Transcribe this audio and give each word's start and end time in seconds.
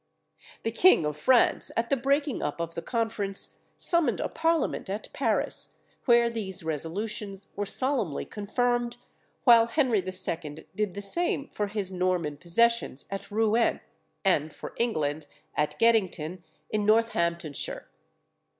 The 0.63 0.71
king 0.71 1.05
of 1.05 1.15
France, 1.15 1.69
at 1.77 1.91
the 1.91 1.95
breaking 1.95 2.41
up 2.41 2.59
of 2.59 2.73
the 2.73 2.81
conference, 2.81 3.57
summoned 3.77 4.19
a 4.19 4.27
parliament 4.29 4.89
at 4.89 5.13
Paris, 5.13 5.75
where 6.05 6.27
these 6.27 6.63
resolutions 6.63 7.51
were 7.55 7.67
solemnly 7.67 8.25
confirmed, 8.25 8.97
while 9.43 9.67
Henry 9.67 9.99
II. 10.03 10.65
did 10.75 10.95
the 10.95 11.03
same 11.03 11.49
for 11.49 11.67
his 11.67 11.91
Norman 11.91 12.37
possessions 12.37 13.05
at 13.11 13.29
Rouen, 13.29 13.79
and 14.25 14.55
for 14.55 14.73
England 14.77 15.27
at 15.55 15.77
Geddington, 15.77 16.43
in 16.71 16.83
Northamptonshire. 16.83 17.87